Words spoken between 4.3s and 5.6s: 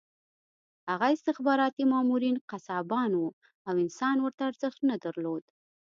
ارزښت نه درلود